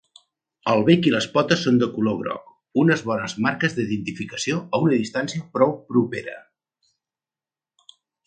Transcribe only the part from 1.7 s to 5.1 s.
de color groc, unes bones marques d'identificació a una